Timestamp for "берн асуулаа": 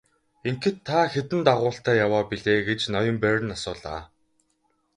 3.23-4.01